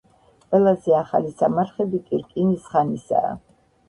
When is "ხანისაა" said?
2.71-3.31